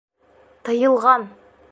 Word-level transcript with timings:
Тыйылған! 0.69 1.29